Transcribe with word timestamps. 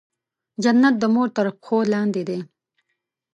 جنت 0.63 0.95
د 0.99 1.03
مور 1.13 1.27
تر 1.35 1.47
پښو 1.61 1.77
لاندې 1.93 2.21
دی. 2.29 2.39